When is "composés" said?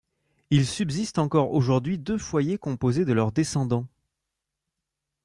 2.57-3.05